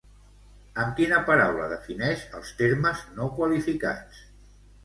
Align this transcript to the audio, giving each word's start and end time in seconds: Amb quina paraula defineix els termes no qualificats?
Amb 0.83 0.95
quina 0.99 1.19
paraula 1.27 1.69
defineix 1.75 2.25
els 2.39 2.57
termes 2.63 3.05
no 3.19 3.29
qualificats? 3.39 4.27